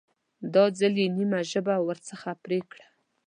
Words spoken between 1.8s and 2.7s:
ورڅخه پرې